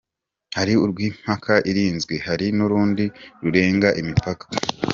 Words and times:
Hari 0.57 0.73
urw’imipaka 0.83 1.53
irinzwe, 1.69 2.13
hari 2.27 2.47
n’urundi 2.57 3.05
rurenga 3.41 3.89
imipaka. 4.01 4.45